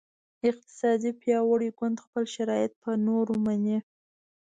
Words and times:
اقتصادي 0.49 1.11
پیاوړی 1.21 1.69
ګوند 1.79 1.97
خپل 2.05 2.23
شرایط 2.35 2.71
په 2.83 2.91
نورو 3.07 3.33
مني 3.45 3.77